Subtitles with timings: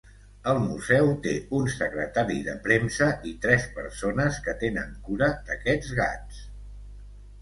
[0.51, 6.41] El museu té un secretari de premsa, i tres persones que tenen cura d'aquests gats.